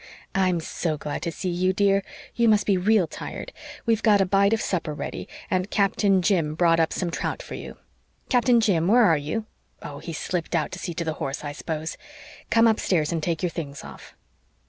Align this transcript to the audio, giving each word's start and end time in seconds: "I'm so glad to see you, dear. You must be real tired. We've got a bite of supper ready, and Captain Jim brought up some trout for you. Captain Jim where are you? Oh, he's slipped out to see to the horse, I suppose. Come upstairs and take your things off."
"I'm 0.33 0.59
so 0.61 0.97
glad 0.97 1.21
to 1.21 1.31
see 1.31 1.51
you, 1.51 1.73
dear. 1.73 2.03
You 2.33 2.49
must 2.49 2.65
be 2.65 2.75
real 2.75 3.05
tired. 3.05 3.51
We've 3.85 4.01
got 4.01 4.19
a 4.19 4.25
bite 4.25 4.51
of 4.51 4.59
supper 4.59 4.95
ready, 4.95 5.27
and 5.51 5.69
Captain 5.69 6.23
Jim 6.23 6.55
brought 6.55 6.79
up 6.79 6.91
some 6.91 7.11
trout 7.11 7.43
for 7.43 7.53
you. 7.53 7.77
Captain 8.27 8.59
Jim 8.59 8.87
where 8.87 9.03
are 9.03 9.15
you? 9.15 9.45
Oh, 9.83 9.99
he's 9.99 10.17
slipped 10.17 10.55
out 10.55 10.71
to 10.71 10.79
see 10.79 10.95
to 10.95 11.03
the 11.03 11.13
horse, 11.21 11.43
I 11.43 11.51
suppose. 11.51 11.97
Come 12.49 12.65
upstairs 12.65 13.11
and 13.11 13.21
take 13.21 13.43
your 13.43 13.51
things 13.51 13.83
off." 13.83 14.15